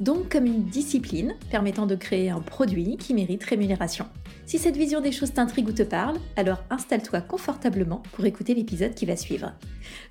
Donc 0.00 0.30
comme 0.30 0.46
une 0.46 0.64
discipline 0.64 1.34
permettant 1.50 1.86
de 1.86 1.96
créer 1.96 2.30
un 2.30 2.40
produit 2.40 2.96
qui 2.96 3.14
mérite 3.14 3.42
rémunération. 3.44 4.06
Si 4.46 4.58
cette 4.58 4.76
vision 4.76 5.00
des 5.00 5.12
choses 5.12 5.32
t'intrigue 5.32 5.68
ou 5.68 5.72
te 5.72 5.82
parle, 5.82 6.18
alors 6.36 6.62
installe-toi 6.70 7.20
confortablement 7.20 8.02
pour 8.12 8.24
écouter 8.24 8.54
l'épisode 8.54 8.94
qui 8.94 9.06
va 9.06 9.16
suivre. 9.16 9.52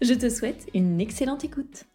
Je 0.01 0.13
te 0.13 0.29
souhaite 0.29 0.67
une 0.73 0.99
excellente 0.99 1.43
écoute. 1.43 1.85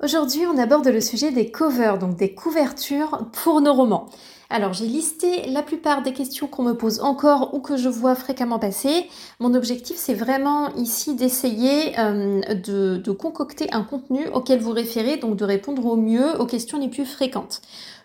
Aujourd'hui, 0.00 0.42
on 0.46 0.56
aborde 0.58 0.86
le 0.86 1.00
sujet 1.00 1.32
des 1.32 1.50
covers, 1.50 1.98
donc 1.98 2.16
des 2.16 2.32
couvertures 2.32 3.26
pour 3.32 3.60
nos 3.60 3.74
romans. 3.74 4.06
Alors, 4.48 4.72
j'ai 4.72 4.86
listé 4.86 5.50
la 5.50 5.60
plupart 5.64 6.02
des 6.02 6.12
questions 6.12 6.46
qu'on 6.46 6.62
me 6.62 6.74
pose 6.74 7.00
encore 7.00 7.52
ou 7.52 7.58
que 7.58 7.76
je 7.76 7.88
vois 7.88 8.14
fréquemment 8.14 8.60
passer. 8.60 9.08
Mon 9.40 9.54
objectif, 9.54 9.96
c'est 9.96 10.14
vraiment 10.14 10.72
ici 10.76 11.16
d'essayer 11.16 11.98
euh, 11.98 12.40
de, 12.54 12.98
de 12.98 13.10
concocter 13.10 13.72
un 13.72 13.82
contenu 13.82 14.28
auquel 14.28 14.60
vous 14.60 14.70
référez, 14.70 15.16
donc 15.16 15.34
de 15.34 15.44
répondre 15.44 15.84
au 15.84 15.96
mieux 15.96 16.40
aux 16.40 16.46
questions 16.46 16.78
les 16.78 16.88
plus 16.88 17.04
fréquentes. 17.04 17.60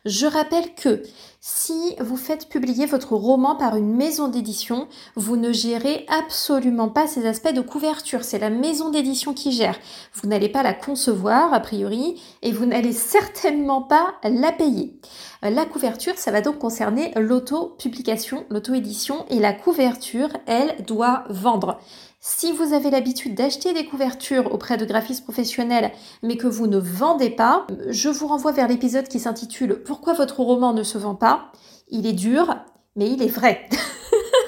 Je 0.06 0.26
rappelle 0.26 0.76
que 0.76 1.02
si 1.40 1.96
vous 2.02 2.18
faites 2.18 2.50
publier 2.50 2.86
votre 2.86 3.16
roman 3.16 3.56
par 3.56 3.78
une 3.78 3.96
maison 3.96 4.28
d'édition, 4.28 4.90
vous 5.16 5.38
ne 5.38 5.54
gérez 5.54 6.06
absolument 6.10 6.90
pas 6.90 7.08
ces 7.08 7.26
aspects 7.26 7.54
de 7.54 7.62
couverture. 7.62 8.26
C'est 8.26 8.40
la 8.40 8.50
maison 8.50 8.90
d'édition 8.90 9.34
qui 9.34 9.54
gère. 9.54 9.80
Vous 10.14 10.28
n'allez 10.28 10.50
pas 10.50 10.62
la 10.62 10.74
concevoir, 10.74 11.54
a 11.54 11.62
priori, 11.62 12.22
et 12.42 12.52
vous 12.52 12.66
n'allez 12.66 12.92
certainement 12.94 13.82
pas 13.82 14.16
la 14.24 14.52
payer. 14.52 14.94
La 15.42 15.66
couverture, 15.66 16.18
ça 16.18 16.32
va 16.32 16.42
donc 16.42 16.60
concerner 16.60 17.14
l'auto-publication, 17.16 18.46
l'auto-édition, 18.50 19.26
et 19.30 19.40
la 19.40 19.54
couverture, 19.54 20.30
elle, 20.48 20.84
doit 20.86 21.24
vendre. 21.30 21.80
Si 22.26 22.54
vous 22.54 22.72
avez 22.72 22.90
l'habitude 22.90 23.36
d'acheter 23.36 23.74
des 23.74 23.86
couvertures 23.86 24.54
auprès 24.54 24.78
de 24.78 24.86
graphistes 24.86 25.26
professionnels 25.26 25.92
mais 26.22 26.38
que 26.38 26.48
vous 26.48 26.68
ne 26.68 26.78
vendez 26.78 27.30
pas, 27.30 27.68
je 27.90 28.08
vous 28.08 28.28
renvoie 28.28 28.54
vers 28.54 28.70
l'épisode 28.70 29.10
qui 29.10 29.20
s'intitule 29.20 29.84
Pourquoi 29.84 30.14
votre 30.14 30.40
roman 30.40 30.72
ne 30.72 30.84
se 30.84 30.98
vend 30.98 31.16
pas? 31.16 31.52
Il 31.90 32.08
est 32.08 32.14
dur, 32.14 32.56
mais 32.96 33.12
il 33.12 33.22
est 33.22 33.28
vrai. 33.28 33.68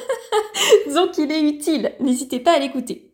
Donc 0.96 1.18
il 1.18 1.30
est 1.30 1.42
utile, 1.42 1.92
n'hésitez 2.00 2.40
pas 2.40 2.54
à 2.54 2.60
l'écouter. 2.60 3.12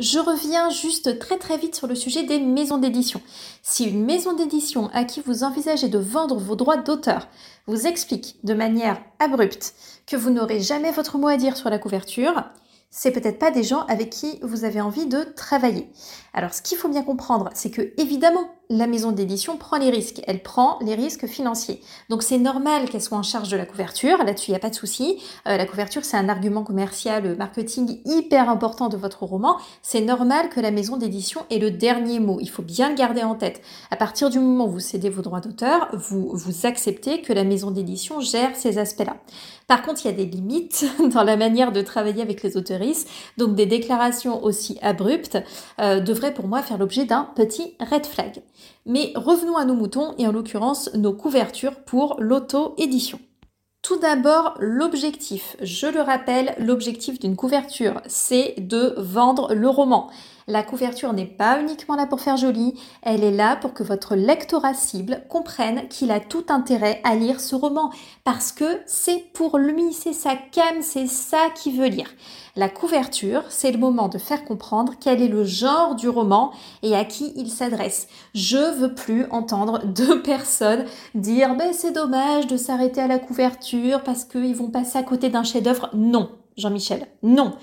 Je 0.00 0.18
reviens 0.18 0.68
juste 0.68 1.20
très 1.20 1.38
très 1.38 1.56
vite 1.56 1.76
sur 1.76 1.86
le 1.86 1.94
sujet 1.94 2.24
des 2.24 2.40
maisons 2.40 2.78
d'édition. 2.78 3.22
Si 3.62 3.84
une 3.84 4.04
maison 4.04 4.34
d'édition 4.34 4.90
à 4.94 5.04
qui 5.04 5.22
vous 5.24 5.44
envisagez 5.44 5.88
de 5.88 5.98
vendre 5.98 6.40
vos 6.40 6.56
droits 6.56 6.76
d'auteur 6.76 7.28
vous 7.68 7.86
explique 7.86 8.40
de 8.42 8.54
manière 8.54 9.00
abrupte 9.20 9.74
que 10.08 10.16
vous 10.16 10.30
n'aurez 10.30 10.58
jamais 10.58 10.90
votre 10.90 11.18
mot 11.18 11.28
à 11.28 11.36
dire 11.36 11.56
sur 11.56 11.70
la 11.70 11.78
couverture, 11.78 12.42
c'est 12.94 13.10
peut-être 13.10 13.38
pas 13.38 13.50
des 13.50 13.64
gens 13.64 13.86
avec 13.86 14.10
qui 14.10 14.38
vous 14.42 14.64
avez 14.64 14.82
envie 14.82 15.06
de 15.06 15.22
travailler. 15.34 15.90
Alors, 16.34 16.52
ce 16.52 16.60
qu'il 16.60 16.76
faut 16.76 16.88
bien 16.88 17.02
comprendre, 17.02 17.48
c'est 17.54 17.70
que 17.70 17.92
évidemment, 17.96 18.44
la 18.68 18.86
maison 18.86 19.12
d'édition 19.12 19.56
prend 19.56 19.78
les 19.78 19.90
risques. 19.90 20.22
Elle 20.26 20.42
prend 20.42 20.78
les 20.80 20.94
risques 20.94 21.26
financiers. 21.26 21.80
Donc 22.08 22.22
c'est 22.22 22.38
normal 22.38 22.88
qu'elle 22.88 23.02
soit 23.02 23.18
en 23.18 23.22
charge 23.22 23.50
de 23.50 23.56
la 23.56 23.66
couverture. 23.66 24.24
Là-dessus, 24.24 24.48
il 24.48 24.52
n'y 24.52 24.56
a 24.56 24.60
pas 24.60 24.70
de 24.70 24.74
souci. 24.74 25.18
Euh, 25.46 25.56
la 25.56 25.66
couverture, 25.66 26.04
c'est 26.04 26.16
un 26.16 26.28
argument 26.28 26.64
commercial, 26.64 27.26
euh, 27.26 27.36
marketing 27.36 28.00
hyper 28.04 28.48
important 28.48 28.88
de 28.88 28.96
votre 28.96 29.24
roman. 29.24 29.58
C'est 29.82 30.00
normal 30.00 30.48
que 30.48 30.60
la 30.60 30.70
maison 30.70 30.96
d'édition 30.96 31.42
ait 31.50 31.58
le 31.58 31.70
dernier 31.70 32.18
mot. 32.18 32.38
Il 32.40 32.48
faut 32.48 32.62
bien 32.62 32.88
le 32.88 32.94
garder 32.94 33.22
en 33.22 33.34
tête. 33.34 33.60
À 33.90 33.96
partir 33.96 34.30
du 34.30 34.38
moment 34.38 34.66
où 34.66 34.72
vous 34.72 34.80
cédez 34.80 35.10
vos 35.10 35.22
droits 35.22 35.40
d'auteur, 35.40 35.88
vous, 35.92 36.30
vous 36.32 36.66
acceptez 36.66 37.20
que 37.20 37.32
la 37.32 37.44
maison 37.44 37.70
d'édition 37.70 38.20
gère 38.20 38.56
ces 38.56 38.78
aspects-là. 38.78 39.16
Par 39.72 39.80
contre, 39.80 40.04
il 40.04 40.08
y 40.08 40.10
a 40.10 40.14
des 40.14 40.26
limites 40.26 40.84
dans 41.14 41.24
la 41.24 41.38
manière 41.38 41.72
de 41.72 41.80
travailler 41.80 42.20
avec 42.20 42.42
les 42.42 42.58
autoristes. 42.58 43.08
Donc 43.38 43.54
des 43.54 43.64
déclarations 43.64 44.44
aussi 44.44 44.78
abruptes 44.82 45.38
euh, 45.80 45.98
devraient 45.98 46.34
pour 46.34 46.46
moi 46.46 46.60
faire 46.60 46.76
l'objet 46.76 47.06
d'un 47.06 47.30
petit 47.34 47.74
red 47.80 48.04
flag. 48.04 48.42
Mais 48.84 49.14
revenons 49.14 49.56
à 49.56 49.64
nos 49.64 49.72
moutons 49.74 50.14
et 50.18 50.26
en 50.26 50.32
l'occurrence 50.32 50.92
nos 50.92 51.14
couvertures 51.14 51.76
pour 51.86 52.16
l'auto-édition. 52.18 53.18
Tout 53.80 53.96
d'abord, 53.96 54.56
l'objectif. 54.60 55.56
Je 55.62 55.86
le 55.86 56.02
rappelle, 56.02 56.54
l'objectif 56.58 57.18
d'une 57.18 57.34
couverture, 57.34 58.02
c'est 58.06 58.54
de 58.58 58.94
vendre 58.98 59.54
le 59.54 59.70
roman. 59.70 60.10
La 60.46 60.62
couverture 60.62 61.12
n'est 61.12 61.26
pas 61.26 61.60
uniquement 61.60 61.94
là 61.94 62.06
pour 62.06 62.20
faire 62.20 62.36
joli, 62.36 62.74
elle 63.02 63.22
est 63.22 63.30
là 63.30 63.56
pour 63.56 63.74
que 63.74 63.82
votre 63.82 64.16
lectorat 64.16 64.74
cible 64.74 65.22
comprenne 65.28 65.88
qu'il 65.88 66.10
a 66.10 66.20
tout 66.20 66.44
intérêt 66.48 67.00
à 67.04 67.14
lire 67.14 67.40
ce 67.40 67.54
roman 67.54 67.90
parce 68.24 68.52
que 68.52 68.80
c'est 68.86 69.32
pour 69.32 69.58
lui, 69.58 69.92
c'est 69.92 70.12
sa 70.12 70.34
cam, 70.34 70.82
c'est 70.82 71.06
ça 71.06 71.50
qu'il 71.54 71.78
veut 71.78 71.88
lire. 71.88 72.10
La 72.54 72.68
couverture, 72.68 73.44
c'est 73.48 73.72
le 73.72 73.78
moment 73.78 74.08
de 74.08 74.18
faire 74.18 74.44
comprendre 74.44 74.92
quel 75.00 75.22
est 75.22 75.28
le 75.28 75.44
genre 75.44 75.94
du 75.94 76.08
roman 76.08 76.52
et 76.82 76.94
à 76.94 77.04
qui 77.04 77.32
il 77.36 77.48
s'adresse. 77.48 78.08
Je 78.34 78.78
veux 78.78 78.94
plus 78.94 79.24
entendre 79.30 79.82
deux 79.86 80.22
personnes 80.22 80.84
dire 81.14 81.54
ben 81.56 81.72
c'est 81.72 81.92
dommage 81.92 82.46
de 82.46 82.56
s'arrêter 82.56 83.00
à 83.00 83.06
la 83.06 83.18
couverture 83.18 84.02
parce 84.02 84.24
qu'ils 84.24 84.54
vont 84.54 84.70
passer 84.70 84.98
à 84.98 85.02
côté 85.02 85.30
d'un 85.30 85.44
chef-d'œuvre. 85.44 85.88
Non, 85.94 86.30
Jean-Michel, 86.56 87.06
non 87.22 87.54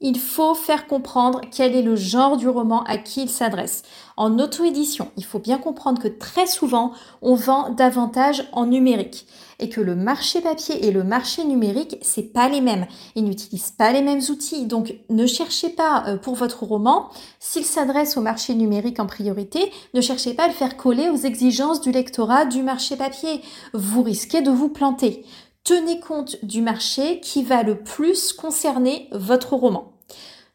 il 0.00 0.18
faut 0.18 0.54
faire 0.54 0.86
comprendre 0.86 1.40
quel 1.50 1.74
est 1.74 1.82
le 1.82 1.96
genre 1.96 2.36
du 2.36 2.48
roman 2.48 2.82
à 2.84 2.98
qui 2.98 3.22
il 3.22 3.28
s'adresse. 3.30 3.82
En 4.16 4.38
auto-édition, 4.38 5.10
il 5.16 5.24
faut 5.24 5.38
bien 5.38 5.58
comprendre 5.58 6.02
que 6.02 6.08
très 6.08 6.46
souvent, 6.46 6.92
on 7.22 7.34
vend 7.34 7.70
davantage 7.70 8.48
en 8.52 8.66
numérique 8.66 9.26
et 9.60 9.68
que 9.68 9.80
le 9.80 9.94
marché 9.94 10.40
papier 10.40 10.86
et 10.86 10.90
le 10.90 11.04
marché 11.04 11.44
numérique, 11.44 11.96
c'est 12.02 12.32
pas 12.32 12.48
les 12.48 12.60
mêmes. 12.60 12.86
Ils 13.14 13.24
n'utilisent 13.24 13.70
pas 13.70 13.92
les 13.92 14.02
mêmes 14.02 14.20
outils. 14.28 14.66
Donc, 14.66 14.94
ne 15.10 15.26
cherchez 15.26 15.70
pas 15.70 16.04
euh, 16.06 16.16
pour 16.16 16.34
votre 16.34 16.64
roman, 16.64 17.08
s'il 17.38 17.64
s'adresse 17.64 18.16
au 18.16 18.20
marché 18.20 18.54
numérique 18.54 19.00
en 19.00 19.06
priorité, 19.06 19.72
ne 19.94 20.00
cherchez 20.00 20.34
pas 20.34 20.44
à 20.44 20.48
le 20.48 20.54
faire 20.54 20.76
coller 20.76 21.08
aux 21.08 21.16
exigences 21.16 21.80
du 21.80 21.92
lectorat 21.92 22.46
du 22.46 22.62
marché 22.62 22.96
papier. 22.96 23.40
Vous 23.72 24.02
risquez 24.02 24.42
de 24.42 24.50
vous 24.50 24.68
planter 24.68 25.24
tenez 25.64 25.98
compte 25.98 26.36
du 26.44 26.60
marché 26.60 27.20
qui 27.20 27.42
va 27.42 27.62
le 27.62 27.82
plus 27.82 28.32
concerner 28.32 29.08
votre 29.12 29.54
roman. 29.54 29.94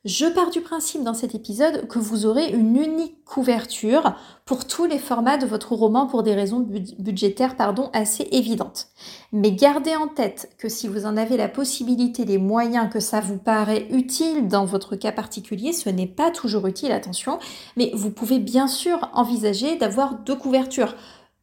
Je 0.06 0.26
pars 0.28 0.50
du 0.50 0.62
principe 0.62 1.04
dans 1.04 1.14
cet 1.14 1.36
épisode 1.36 1.86
que 1.90 2.00
vous 2.00 2.26
aurez 2.26 2.52
une 2.52 2.78
unique 2.78 3.26
couverture 3.26 4.16
pour 4.46 4.66
tous 4.66 4.86
les 4.86 4.98
formats 4.98 5.38
de 5.38 5.46
votre 5.46 5.74
roman 5.74 6.08
pour 6.08 6.24
des 6.24 6.36
raisons 6.36 6.66
budgétaires 7.00 7.58
pardon, 7.58 7.90
assez 7.92 8.26
évidentes. 8.32 8.88
Mais 9.34 9.52
gardez 9.52 9.98
en 9.98 10.08
tête 10.08 10.52
que 10.58 10.70
si 10.70 10.88
vous 10.88 11.06
en 11.06 11.18
avez 11.18 11.36
la 11.36 11.50
possibilité, 11.50 12.24
les 12.24 12.38
moyens, 12.38 12.90
que 12.90 13.02
ça 13.02 13.20
vous 13.20 13.38
paraît 13.38 13.88
utile 13.92 14.48
dans 14.48 14.64
votre 14.64 14.96
cas 14.96 15.12
particulier, 15.12 15.74
ce 15.74 15.90
n'est 15.90 16.08
pas 16.08 16.32
toujours 16.32 16.66
utile, 16.68 16.94
attention, 16.94 17.38
mais 17.76 17.92
vous 17.94 18.10
pouvez 18.10 18.40
bien 18.40 18.68
sûr 18.70 19.10
envisager 19.14 19.76
d'avoir 19.76 20.14
deux 20.20 20.36
couvertures 20.38 20.96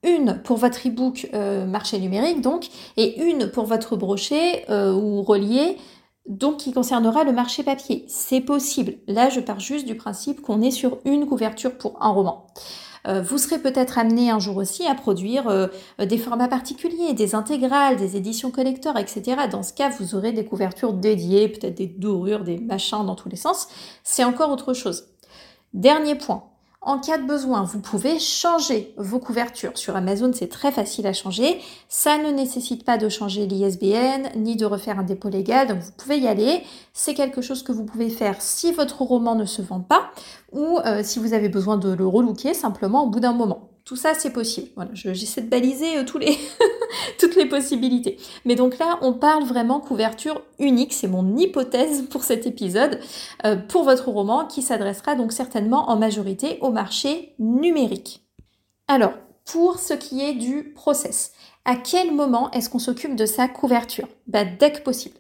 une 0.02 0.40
pour 0.42 0.56
votre 0.56 0.86
e-book 0.86 1.28
euh, 1.34 1.66
marché 1.66 1.98
numérique 1.98 2.40
donc, 2.40 2.68
et 2.96 3.20
une 3.22 3.50
pour 3.50 3.64
votre 3.64 3.96
brochet 3.96 4.64
euh, 4.70 4.92
ou 4.92 5.22
relié, 5.22 5.76
donc 6.28 6.58
qui 6.58 6.72
concernera 6.72 7.24
le 7.24 7.32
marché 7.32 7.62
papier. 7.62 8.04
C'est 8.08 8.40
possible. 8.40 8.94
Là, 9.06 9.28
je 9.28 9.40
pars 9.40 9.60
juste 9.60 9.86
du 9.86 9.94
principe 9.94 10.40
qu'on 10.42 10.60
est 10.62 10.70
sur 10.70 10.98
une 11.04 11.26
couverture 11.26 11.76
pour 11.76 12.02
un 12.02 12.10
roman. 12.10 12.46
Euh, 13.06 13.22
vous 13.22 13.38
serez 13.38 13.58
peut-être 13.58 13.98
amené 13.98 14.30
un 14.30 14.40
jour 14.40 14.56
aussi 14.56 14.84
à 14.84 14.94
produire 14.96 15.70
des 15.98 16.18
formats 16.18 16.48
particuliers, 16.48 17.12
des 17.12 17.36
intégrales, 17.36 17.96
des 17.96 18.16
éditions 18.16 18.50
collector, 18.50 18.98
etc. 18.98 19.42
Dans 19.50 19.62
ce 19.62 19.72
cas, 19.72 19.90
vous 19.90 20.16
aurez 20.16 20.32
des 20.32 20.44
couvertures 20.44 20.92
dédiées, 20.92 21.48
peut-être 21.48 21.76
des 21.76 21.86
dorures, 21.86 22.42
des 22.42 22.58
machins 22.58 23.06
dans 23.06 23.14
tous 23.14 23.28
les 23.28 23.36
sens. 23.36 23.68
C'est 24.02 24.24
encore 24.24 24.50
autre 24.50 24.74
chose. 24.74 25.06
Dernier 25.72 26.16
point, 26.16 26.44
en 26.86 26.98
cas 26.98 27.18
de 27.18 27.26
besoin, 27.26 27.64
vous 27.64 27.80
pouvez 27.80 28.20
changer 28.20 28.94
vos 28.96 29.18
couvertures. 29.18 29.76
Sur 29.76 29.96
Amazon, 29.96 30.30
c'est 30.32 30.46
très 30.46 30.70
facile 30.70 31.06
à 31.08 31.12
changer. 31.12 31.60
Ça 31.88 32.16
ne 32.16 32.30
nécessite 32.30 32.84
pas 32.84 32.96
de 32.96 33.08
changer 33.08 33.46
l'ISBN 33.46 34.28
ni 34.36 34.54
de 34.54 34.64
refaire 34.64 35.00
un 35.00 35.02
dépôt 35.02 35.28
légal, 35.28 35.66
donc 35.66 35.80
vous 35.80 35.92
pouvez 35.96 36.18
y 36.18 36.28
aller. 36.28 36.62
C'est 36.92 37.14
quelque 37.14 37.42
chose 37.42 37.64
que 37.64 37.72
vous 37.72 37.84
pouvez 37.84 38.08
faire 38.08 38.40
si 38.40 38.70
votre 38.70 39.02
roman 39.02 39.34
ne 39.34 39.44
se 39.44 39.62
vend 39.62 39.80
pas 39.80 40.10
ou 40.52 40.78
euh, 40.86 41.02
si 41.02 41.18
vous 41.18 41.34
avez 41.34 41.48
besoin 41.48 41.76
de 41.76 41.92
le 41.92 42.06
relooker 42.06 42.54
simplement 42.54 43.02
au 43.02 43.10
bout 43.10 43.20
d'un 43.20 43.32
moment. 43.32 43.75
Tout 43.86 43.94
ça, 43.94 44.14
c'est 44.14 44.32
possible. 44.32 44.68
Voilà, 44.74 44.90
j'essaie 44.94 45.42
de 45.42 45.48
baliser 45.48 45.96
euh, 45.96 46.04
toutes 47.18 47.36
les 47.36 47.46
possibilités. 47.46 48.18
Mais 48.44 48.56
donc 48.56 48.78
là, 48.78 48.98
on 49.00 49.12
parle 49.12 49.44
vraiment 49.44 49.78
couverture 49.78 50.42
unique. 50.58 50.92
C'est 50.92 51.06
mon 51.06 51.36
hypothèse 51.36 52.02
pour 52.10 52.24
cet 52.24 52.48
épisode, 52.48 52.98
euh, 53.44 53.54
pour 53.54 53.84
votre 53.84 54.08
roman, 54.08 54.44
qui 54.46 54.60
s'adressera 54.60 55.14
donc 55.14 55.32
certainement 55.32 55.88
en 55.88 55.96
majorité 55.96 56.58
au 56.62 56.70
marché 56.70 57.34
numérique. 57.38 58.26
Alors, 58.88 59.12
pour 59.44 59.78
ce 59.78 59.94
qui 59.94 60.20
est 60.20 60.34
du 60.34 60.72
process, 60.74 61.32
À 61.68 61.74
quel 61.74 62.12
moment 62.12 62.50
est-ce 62.52 62.70
qu'on 62.70 62.78
s'occupe 62.78 63.16
de 63.16 63.26
sa 63.26 63.48
couverture? 63.48 64.06
Bah, 64.28 64.44
Dès 64.44 64.70
que 64.70 64.82
possible. 64.82 65.16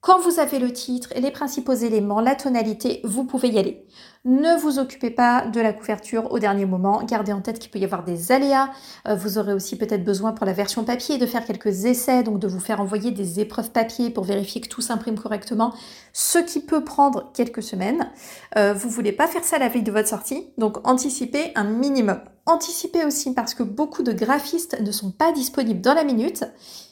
Quand 0.00 0.20
vous 0.20 0.38
avez 0.38 0.60
le 0.60 0.72
titre 0.72 1.12
les 1.16 1.30
principaux 1.32 1.72
éléments, 1.72 2.20
la 2.20 2.36
tonalité, 2.36 3.00
vous 3.02 3.24
pouvez 3.24 3.48
y 3.48 3.58
aller. 3.58 3.84
Ne 4.24 4.56
vous 4.60 4.78
occupez 4.78 5.10
pas 5.10 5.46
de 5.46 5.60
la 5.60 5.72
couverture 5.72 6.30
au 6.32 6.38
dernier 6.38 6.66
moment. 6.66 7.02
Gardez 7.04 7.32
en 7.32 7.40
tête 7.40 7.58
qu'il 7.58 7.70
peut 7.70 7.78
y 7.78 7.84
avoir 7.84 8.04
des 8.04 8.30
aléas. 8.32 8.70
Euh, 9.08 9.14
vous 9.14 9.38
aurez 9.38 9.52
aussi 9.52 9.76
peut-être 9.76 10.04
besoin 10.04 10.32
pour 10.32 10.46
la 10.46 10.52
version 10.52 10.84
papier 10.84 11.18
de 11.18 11.26
faire 11.26 11.44
quelques 11.44 11.84
essais, 11.86 12.22
donc 12.22 12.38
de 12.38 12.46
vous 12.46 12.60
faire 12.60 12.80
envoyer 12.80 13.10
des 13.10 13.40
épreuves 13.40 13.70
papier 13.70 14.10
pour 14.10 14.24
vérifier 14.24 14.60
que 14.60 14.68
tout 14.68 14.80
s'imprime 14.80 15.18
correctement, 15.18 15.74
ce 16.12 16.38
qui 16.38 16.60
peut 16.60 16.84
prendre 16.84 17.30
quelques 17.34 17.62
semaines. 17.62 18.10
Euh, 18.56 18.74
vous 18.74 18.90
voulez 18.90 19.12
pas 19.12 19.26
faire 19.26 19.44
ça 19.44 19.58
la 19.58 19.68
veille 19.68 19.82
de 19.82 19.92
votre 19.92 20.08
sortie, 20.08 20.52
donc 20.58 20.78
anticipez 20.86 21.52
un 21.54 21.64
minimum. 21.64 22.20
Anticipez 22.46 23.04
aussi 23.04 23.34
parce 23.34 23.54
que 23.54 23.62
beaucoup 23.64 24.02
de 24.02 24.12
graphistes 24.12 24.80
ne 24.80 24.92
sont 24.92 25.10
pas 25.10 25.32
disponibles 25.32 25.80
dans 25.80 25.94
la 25.94 26.04
minute. 26.04 26.44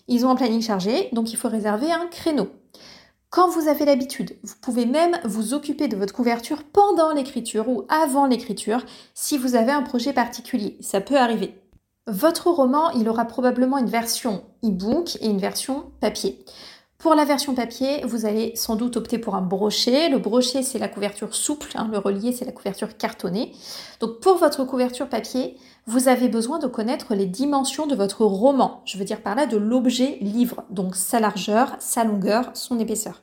Ils 0.09 0.27
ont 0.27 0.31
un 0.31 0.37
planning 0.37 0.63
chargé, 0.63 1.11
donc 1.13 1.33
il 1.33 1.37
faut 1.37 1.49
réserver 1.49 1.93
un 1.93 2.07
créneau. 2.09 2.49
Quand 3.35 3.49
vous 3.49 3.67
avez 3.67 3.85
l'habitude, 3.85 4.37
vous 4.45 4.55
pouvez 4.61 4.87
même 4.87 5.19
vous 5.25 5.55
occuper 5.55 5.89
de 5.89 5.97
votre 5.97 6.15
couverture 6.15 6.63
pendant 6.63 7.13
l'écriture 7.13 7.69
ou 7.69 7.83
avant 7.89 8.27
l'écriture 8.27 8.87
si 9.13 9.39
vous 9.39 9.57
avez 9.57 9.73
un 9.73 9.83
projet 9.83 10.13
particulier. 10.13 10.77
Ça 10.79 11.01
peut 11.01 11.17
arriver. 11.17 11.61
Votre 12.07 12.49
roman, 12.49 12.91
il 12.91 13.09
aura 13.09 13.25
probablement 13.25 13.79
une 13.79 13.91
version 13.91 14.45
e-book 14.65 15.17
et 15.21 15.27
une 15.27 15.41
version 15.41 15.87
papier. 15.99 16.45
Pour 16.97 17.17
la 17.17 17.25
version 17.25 17.57
papier, 17.57 18.03
vous 18.05 18.25
allez 18.25 18.53
sans 18.55 18.77
doute 18.77 18.97
opter 18.97 19.19
pour 19.19 19.35
un 19.35 19.43
brochet. 19.43 20.11
Le 20.11 20.19
brochet, 20.19 20.63
c'est 20.63 20.79
la 20.79 20.87
couverture 20.87 21.35
souple, 21.35 21.73
hein. 21.75 21.89
le 21.91 21.99
relié, 21.99 22.31
c'est 22.31 22.45
la 22.45 22.53
couverture 22.53 22.97
cartonnée. 22.97 23.51
Donc 23.99 24.21
pour 24.21 24.37
votre 24.37 24.65
couverture 24.65 25.09
papier, 25.09 25.57
vous 25.87 26.09
avez 26.09 26.29
besoin 26.29 26.59
de 26.59 26.67
connaître 26.67 27.15
les 27.15 27.27
dimensions 27.27 27.87
de 27.87 27.95
votre 27.95 28.25
roman. 28.25 28.81
Je 28.87 28.97
veux 28.97 29.05
dire 29.05 29.21
par 29.21 29.35
là 29.35 29.47
de 29.47 29.57
l'objet 29.57 30.19
livre, 30.21 30.65
donc 30.71 30.97
sa 30.97 31.21
largeur, 31.21 31.77
sa 31.79 32.05
longueur, 32.05 32.51
son 32.55 32.79
épaisseur. 32.79 33.21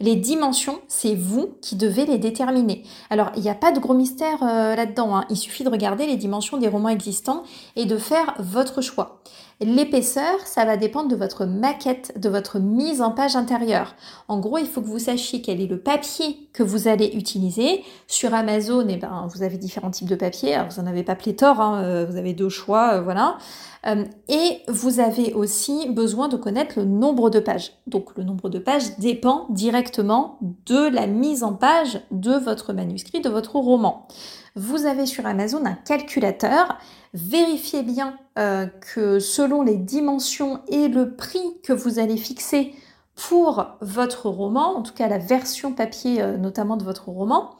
Les 0.00 0.16
dimensions, 0.16 0.80
c'est 0.88 1.14
vous 1.14 1.54
qui 1.60 1.76
devez 1.76 2.04
les 2.04 2.18
déterminer. 2.18 2.82
Alors, 3.10 3.30
il 3.36 3.42
n'y 3.42 3.48
a 3.48 3.54
pas 3.54 3.70
de 3.70 3.78
gros 3.78 3.94
mystère 3.94 4.42
euh, 4.42 4.74
là-dedans. 4.74 5.16
Hein. 5.16 5.24
Il 5.30 5.36
suffit 5.36 5.62
de 5.62 5.68
regarder 5.68 6.06
les 6.06 6.16
dimensions 6.16 6.56
des 6.56 6.68
romans 6.68 6.88
existants 6.88 7.44
et 7.76 7.86
de 7.86 7.96
faire 7.96 8.34
votre 8.38 8.80
choix. 8.80 9.20
L'épaisseur, 9.60 10.40
ça 10.44 10.64
va 10.64 10.76
dépendre 10.76 11.08
de 11.08 11.14
votre 11.14 11.44
maquette, 11.44 12.18
de 12.18 12.28
votre 12.28 12.58
mise 12.58 13.00
en 13.00 13.12
page 13.12 13.36
intérieure. 13.36 13.94
En 14.26 14.40
gros, 14.40 14.58
il 14.58 14.66
faut 14.66 14.80
que 14.80 14.86
vous 14.86 14.98
sachiez 14.98 15.42
quel 15.42 15.60
est 15.60 15.68
le 15.68 15.78
papier 15.78 16.48
que 16.52 16.64
vous 16.64 16.88
allez 16.88 17.12
utiliser. 17.14 17.84
Sur 18.08 18.34
Amazon, 18.34 18.84
eh 18.88 18.96
ben, 18.96 19.28
vous 19.32 19.44
avez 19.44 19.56
différents 19.56 19.92
types 19.92 20.08
de 20.08 20.16
papier. 20.16 20.58
vous 20.68 20.82
n'en 20.82 20.88
avez 20.88 21.04
pas 21.04 21.14
pléthore, 21.14 21.60
hein, 21.60 21.84
euh, 21.84 22.03
vous 22.04 22.16
avez 22.16 22.32
deux 22.32 22.48
choix, 22.48 22.94
euh, 22.94 23.00
voilà. 23.02 23.38
Euh, 23.86 24.04
et 24.28 24.60
vous 24.68 25.00
avez 25.00 25.34
aussi 25.34 25.88
besoin 25.90 26.28
de 26.28 26.36
connaître 26.36 26.78
le 26.78 26.84
nombre 26.84 27.30
de 27.30 27.38
pages. 27.38 27.72
Donc 27.86 28.16
le 28.16 28.24
nombre 28.24 28.48
de 28.48 28.58
pages 28.58 28.96
dépend 28.98 29.46
directement 29.50 30.38
de 30.66 30.88
la 30.88 31.06
mise 31.06 31.42
en 31.42 31.52
page 31.52 32.00
de 32.10 32.32
votre 32.32 32.72
manuscrit, 32.72 33.20
de 33.20 33.28
votre 33.28 33.56
roman. 33.56 34.08
Vous 34.56 34.86
avez 34.86 35.04
sur 35.04 35.26
Amazon 35.26 35.64
un 35.66 35.74
calculateur 35.74 36.78
Vérifiez 37.14 37.84
bien 37.84 38.18
euh, 38.40 38.66
que 38.66 39.20
selon 39.20 39.62
les 39.62 39.76
dimensions 39.76 40.60
et 40.66 40.88
le 40.88 41.14
prix 41.14 41.60
que 41.62 41.72
vous 41.72 42.00
allez 42.00 42.16
fixer 42.16 42.74
pour 43.14 43.66
votre 43.80 44.28
roman, 44.28 44.76
en 44.76 44.82
tout 44.82 44.92
cas 44.92 45.06
la 45.06 45.18
version 45.18 45.72
papier 45.72 46.20
euh, 46.20 46.36
notamment 46.36 46.76
de 46.76 46.82
votre 46.82 47.10
roman, 47.10 47.50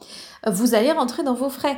vous 0.45 0.75
allez 0.75 0.91
rentrer 0.91 1.23
dans 1.23 1.33
vos 1.33 1.49
frais. 1.49 1.77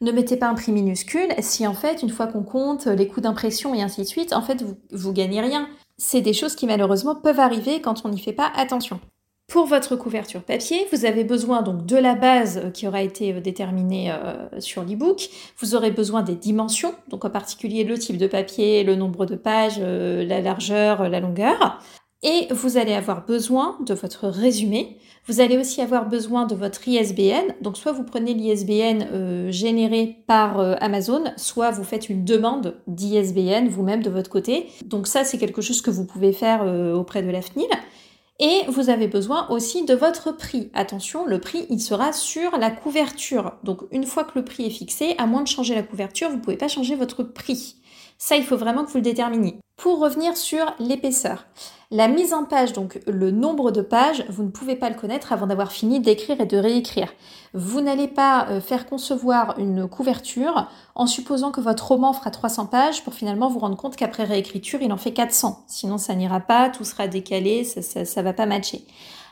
Ne 0.00 0.12
mettez 0.12 0.36
pas 0.36 0.48
un 0.48 0.54
prix 0.54 0.72
minuscule 0.72 1.28
si 1.40 1.66
en 1.66 1.74
fait, 1.74 2.02
une 2.02 2.10
fois 2.10 2.26
qu'on 2.26 2.42
compte 2.42 2.86
les 2.86 3.08
coûts 3.08 3.20
d'impression 3.20 3.74
et 3.74 3.82
ainsi 3.82 4.02
de 4.02 4.06
suite, 4.06 4.32
en 4.32 4.42
fait, 4.42 4.62
vous, 4.62 4.76
vous 4.92 5.12
gagnez 5.12 5.40
rien. 5.40 5.68
C'est 5.98 6.20
des 6.20 6.32
choses 6.32 6.56
qui 6.56 6.66
malheureusement 6.66 7.14
peuvent 7.14 7.40
arriver 7.40 7.80
quand 7.80 8.04
on 8.04 8.10
n'y 8.10 8.20
fait 8.20 8.32
pas 8.32 8.50
attention. 8.54 9.00
Pour 9.48 9.66
votre 9.66 9.94
couverture 9.94 10.42
papier, 10.42 10.88
vous 10.90 11.04
avez 11.04 11.22
besoin 11.22 11.62
donc 11.62 11.86
de 11.86 11.96
la 11.96 12.16
base 12.16 12.58
euh, 12.58 12.70
qui 12.70 12.88
aura 12.88 13.02
été 13.02 13.32
euh, 13.32 13.40
déterminée 13.40 14.10
euh, 14.10 14.48
sur 14.58 14.82
l'e-book. 14.82 15.28
Vous 15.58 15.76
aurez 15.76 15.92
besoin 15.92 16.22
des 16.22 16.34
dimensions, 16.34 16.92
donc 17.08 17.24
en 17.24 17.30
particulier 17.30 17.84
le 17.84 17.96
type 17.96 18.18
de 18.18 18.26
papier, 18.26 18.82
le 18.82 18.96
nombre 18.96 19.24
de 19.24 19.36
pages, 19.36 19.78
la 19.78 20.40
largeur, 20.40 21.08
la 21.08 21.20
longueur. 21.20 21.80
Et 22.22 22.48
vous 22.50 22.76
allez 22.76 22.94
avoir 22.94 23.24
besoin 23.24 23.76
de 23.80 23.94
votre 23.94 24.26
résumé. 24.26 24.98
Vous 25.26 25.40
allez 25.40 25.58
aussi 25.58 25.80
avoir 25.80 26.08
besoin 26.08 26.46
de 26.46 26.54
votre 26.54 26.86
ISBN. 26.88 27.54
Donc 27.60 27.76
soit 27.76 27.92
vous 27.92 28.04
prenez 28.04 28.32
l'ISBN 28.32 29.50
généré 29.50 30.24
par 30.26 30.58
Amazon, 30.82 31.24
soit 31.36 31.70
vous 31.70 31.84
faites 31.84 32.08
une 32.08 32.24
demande 32.24 32.80
d'ISBN 32.86 33.68
vous-même 33.68 34.02
de 34.02 34.10
votre 34.10 34.30
côté. 34.30 34.68
Donc 34.84 35.06
ça 35.06 35.24
c'est 35.24 35.38
quelque 35.38 35.62
chose 35.62 35.82
que 35.82 35.90
vous 35.90 36.06
pouvez 36.06 36.32
faire 36.32 36.64
auprès 36.96 37.22
de 37.22 37.30
l'AFNIL. 37.30 37.68
Et 38.38 38.62
vous 38.68 38.90
avez 38.90 39.08
besoin 39.08 39.48
aussi 39.48 39.84
de 39.84 39.94
votre 39.94 40.30
prix. 40.30 40.70
Attention, 40.74 41.24
le 41.24 41.40
prix, 41.40 41.66
il 41.70 41.80
sera 41.80 42.12
sur 42.12 42.58
la 42.58 42.70
couverture. 42.70 43.52
Donc 43.64 43.80
une 43.92 44.04
fois 44.04 44.24
que 44.24 44.38
le 44.38 44.44
prix 44.44 44.66
est 44.66 44.70
fixé, 44.70 45.14
à 45.16 45.26
moins 45.26 45.42
de 45.42 45.48
changer 45.48 45.74
la 45.74 45.82
couverture, 45.82 46.28
vous 46.28 46.36
ne 46.36 46.42
pouvez 46.42 46.58
pas 46.58 46.68
changer 46.68 46.96
votre 46.96 47.22
prix. 47.22 47.76
Ça, 48.18 48.36
il 48.36 48.44
faut 48.44 48.56
vraiment 48.56 48.84
que 48.84 48.90
vous 48.90 48.98
le 48.98 49.02
déterminiez. 49.02 49.58
Pour 49.76 50.00
revenir 50.00 50.36
sur 50.36 50.74
l'épaisseur, 50.78 51.46
la 51.90 52.08
mise 52.08 52.34
en 52.34 52.44
page, 52.44 52.72
donc 52.72 53.00
le 53.06 53.30
nombre 53.30 53.70
de 53.70 53.80
pages, 53.80 54.24
vous 54.28 54.42
ne 54.42 54.50
pouvez 54.50 54.74
pas 54.74 54.88
le 54.88 54.96
connaître 54.96 55.32
avant 55.32 55.46
d'avoir 55.46 55.70
fini 55.70 56.00
d'écrire 56.00 56.40
et 56.40 56.46
de 56.46 56.56
réécrire. 56.56 57.12
Vous 57.54 57.80
n'allez 57.80 58.08
pas 58.08 58.48
euh, 58.48 58.60
faire 58.60 58.86
concevoir 58.86 59.56
une 59.58 59.86
couverture 59.88 60.68
en 60.96 61.06
supposant 61.06 61.52
que 61.52 61.60
votre 61.60 61.86
roman 61.86 62.12
fera 62.12 62.30
300 62.30 62.66
pages 62.66 63.04
pour 63.04 63.14
finalement 63.14 63.48
vous 63.48 63.60
rendre 63.60 63.76
compte 63.76 63.94
qu'après 63.94 64.24
réécriture, 64.24 64.82
il 64.82 64.92
en 64.92 64.96
fait 64.96 65.12
400. 65.12 65.64
Sinon, 65.68 65.96
ça 65.96 66.14
n'ira 66.14 66.40
pas, 66.40 66.70
tout 66.70 66.84
sera 66.84 67.06
décalé, 67.06 67.62
ça 67.62 68.00
ne 68.00 68.22
va 68.22 68.32
pas 68.32 68.46
matcher. 68.46 68.84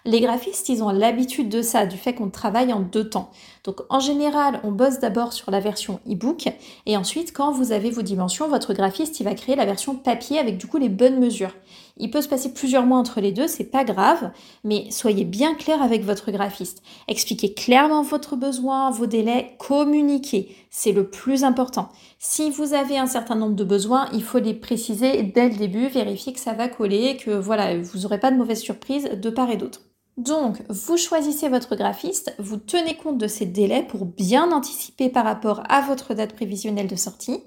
Les 0.06 0.20
graphistes, 0.20 0.68
ils 0.68 0.82
ont 0.82 0.90
l'habitude 0.90 1.48
de 1.48 1.62
ça, 1.62 1.86
du 1.86 1.96
fait 1.96 2.12
qu'on 2.12 2.28
travaille 2.28 2.74
en 2.74 2.80
deux 2.80 3.08
temps. 3.08 3.30
Donc 3.64 3.80
en 3.88 4.00
général, 4.00 4.60
on 4.62 4.70
bosse 4.70 4.98
d'abord 4.98 5.32
sur 5.32 5.50
la 5.50 5.60
version 5.60 5.98
e-book 6.06 6.46
et 6.84 6.98
ensuite, 6.98 7.32
quand 7.32 7.52
vous 7.52 7.72
avez 7.72 7.90
vos 7.90 8.02
dimensions, 8.02 8.46
votre 8.46 8.74
graphiste, 8.74 9.18
il 9.20 9.24
va 9.24 9.34
créer 9.34 9.56
la 9.56 9.64
version 9.64 9.94
papier 9.94 10.38
avec 10.38 10.58
du 10.58 10.66
coup 10.66 10.76
les 10.76 10.90
bonnes 10.90 11.18
mesures. 11.18 11.54
Il 11.96 12.10
peut 12.10 12.22
se 12.22 12.28
passer 12.28 12.52
plusieurs 12.52 12.86
mois 12.86 12.98
entre 12.98 13.20
les 13.20 13.30
deux, 13.30 13.46
c'est 13.46 13.70
pas 13.70 13.84
grave, 13.84 14.32
mais 14.64 14.90
soyez 14.90 15.24
bien 15.24 15.54
clair 15.54 15.80
avec 15.80 16.02
votre 16.02 16.32
graphiste. 16.32 16.82
Expliquez 17.06 17.54
clairement 17.54 18.02
votre 18.02 18.34
besoin, 18.34 18.90
vos 18.90 19.06
délais, 19.06 19.54
communiquez. 19.60 20.56
C'est 20.70 20.90
le 20.90 21.08
plus 21.08 21.44
important. 21.44 21.90
Si 22.18 22.50
vous 22.50 22.74
avez 22.74 22.98
un 22.98 23.06
certain 23.06 23.36
nombre 23.36 23.54
de 23.54 23.62
besoins, 23.62 24.08
il 24.12 24.24
faut 24.24 24.40
les 24.40 24.54
préciser 24.54 25.22
dès 25.22 25.48
le 25.48 25.54
début, 25.54 25.86
vérifier 25.86 26.32
que 26.32 26.40
ça 26.40 26.52
va 26.52 26.66
coller, 26.66 27.16
que 27.16 27.30
voilà, 27.30 27.80
vous 27.80 28.00
n'aurez 28.00 28.18
pas 28.18 28.32
de 28.32 28.36
mauvaises 28.36 28.62
surprises 28.62 29.10
de 29.12 29.30
part 29.30 29.50
et 29.50 29.56
d'autre. 29.56 29.82
Donc, 30.16 30.62
vous 30.68 30.96
choisissez 30.96 31.48
votre 31.48 31.76
graphiste, 31.76 32.34
vous 32.38 32.56
tenez 32.56 32.96
compte 32.96 33.18
de 33.18 33.26
ces 33.28 33.46
délais 33.46 33.84
pour 33.88 34.04
bien 34.04 34.50
anticiper 34.52 35.10
par 35.10 35.24
rapport 35.24 35.62
à 35.68 35.80
votre 35.80 36.14
date 36.14 36.34
prévisionnelle 36.34 36.86
de 36.86 36.96
sortie. 36.96 37.40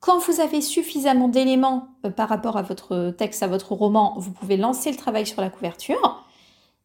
Quand 0.00 0.18
vous 0.18 0.40
avez 0.40 0.62
suffisamment 0.62 1.28
d'éléments 1.28 1.88
euh, 2.06 2.10
par 2.10 2.30
rapport 2.30 2.56
à 2.56 2.62
votre 2.62 3.10
texte, 3.10 3.42
à 3.42 3.46
votre 3.46 3.72
roman, 3.72 4.14
vous 4.16 4.32
pouvez 4.32 4.56
lancer 4.56 4.90
le 4.90 4.96
travail 4.96 5.26
sur 5.26 5.42
la 5.42 5.50
couverture. 5.50 6.24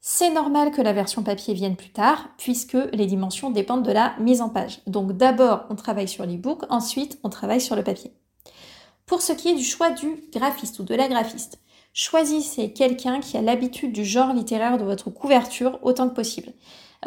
C'est 0.02 0.30
normal 0.30 0.72
que 0.72 0.82
la 0.82 0.94
version 0.94 1.24
papier 1.24 1.54
vienne 1.54 1.78
plus 1.78 1.90
tard, 1.90 2.28
puisque 2.38 2.78
les 2.94 3.08
dimensions 3.08 3.50
dépendent 3.50 3.86
de 3.86 3.92
la 3.92 4.14
mise 4.20 4.42
en 4.42 4.50
page. 4.50 4.82
Donc 4.86 5.14
d'abord, 5.14 5.64
on 5.70 5.76
travaille 5.76 6.10
sur 6.10 6.26
l'e-book, 6.26 6.64
ensuite, 6.70 7.18
on 7.24 7.30
travaille 7.30 7.62
sur 7.62 7.76
le 7.76 7.84
papier. 7.84 8.12
Pour 9.06 9.22
ce 9.22 9.34
qui 9.34 9.50
est 9.50 9.56
du 9.56 9.64
choix 9.64 9.92
du 9.92 10.24
graphiste 10.34 10.80
ou 10.80 10.84
de 10.84 10.94
la 10.94 11.08
graphiste, 11.08 11.60
choisissez 11.94 12.74
quelqu'un 12.74 13.22
qui 13.22 13.38
a 13.38 13.42
l'habitude 13.42 13.94
du 13.94 14.04
genre 14.04 14.34
littéraire 14.34 14.78
de 14.78 14.84
votre 14.84 15.10
couverture 15.10 15.80
autant 15.82 16.10
que 16.10 16.16
possible. 16.16 16.52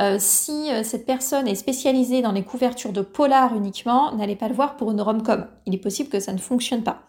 Euh, 0.01 0.17
si 0.21 0.71
euh, 0.71 0.85
cette 0.85 1.07
personne 1.07 1.49
est 1.49 1.57
spécialisée 1.57 2.23
dans 2.23 2.33
les 2.33 2.45
couvertures 2.45 2.93
de 2.93 3.01
polar 3.01 3.57
uniquement, 3.57 4.15
n'allez 4.15 4.37
pas 4.37 4.49
le 4.49 4.55
voir 4.55 4.77
pour 4.77 4.91
une 4.93 5.01
rom-com. 5.01 5.47
Il 5.67 5.75
est 5.75 5.79
possible 5.79 6.09
que 6.09 6.21
ça 6.21 6.33
ne 6.33 6.39
fonctionne 6.39 6.85
pas. 6.85 7.03